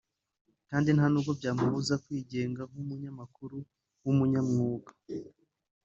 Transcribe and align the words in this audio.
kandi 0.69 0.89
nta 0.91 1.05
nubwo 1.09 1.31
byamubuza 1.39 1.93
kwigenga 2.03 2.61
nk’umunyamakuru 2.69 3.57
w’umunyamwuga 4.03 4.91